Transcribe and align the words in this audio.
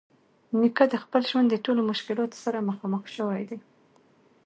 نیکه 0.59 0.85
د 0.89 0.95
خپل 1.03 1.21
ژوند 1.29 1.47
د 1.49 1.55
ټولو 1.65 1.81
مشکلاتو 1.91 2.37
سره 2.45 2.65
مخامخ 2.69 3.03
شوی 3.15 3.43
دی. 3.49 3.59